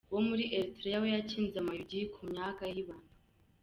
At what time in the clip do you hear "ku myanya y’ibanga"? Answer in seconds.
2.13-3.11